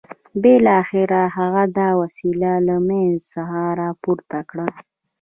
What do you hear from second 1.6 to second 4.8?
دا وسيله له مېز څخه راپورته کړه.